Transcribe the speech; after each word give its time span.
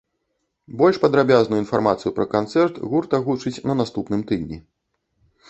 Больш 0.79 0.97
падрабязную 1.03 1.59
інфармацыю 1.63 2.13
пра 2.17 2.25
канцэрт 2.33 2.81
гурт 2.95 3.11
агучыць 3.19 3.55
на 3.67 3.79
наступным 3.83 4.21
тыдні. 4.35 4.57